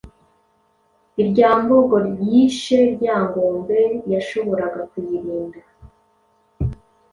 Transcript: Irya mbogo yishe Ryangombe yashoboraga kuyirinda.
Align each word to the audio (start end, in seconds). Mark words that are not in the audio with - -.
Irya 1.21 1.49
mbogo 1.61 1.97
yishe 2.29 2.77
Ryangombe 2.93 3.79
yashoboraga 4.11 4.81
kuyirinda. 4.91 5.59